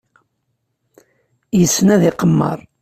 Yessen 1.59 1.87
ad 1.95 2.01
iqemmer. 2.09 2.59